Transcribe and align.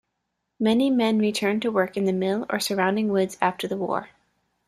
Many 0.59 0.89
men 0.89 1.19
returned 1.19 1.61
to 1.61 1.71
work 1.71 1.95
in 1.95 2.05
the 2.05 2.11
mill 2.11 2.47
or 2.49 2.59
surrounding 2.59 3.09
woods 3.09 3.37
after 3.39 3.67
the 3.67 3.77
war. 3.77 4.09